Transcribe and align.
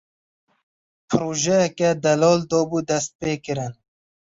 Projeyeke 1.09 1.89
delal 2.03 2.39
dabû 2.49 2.79
destpêkirin. 2.87 3.73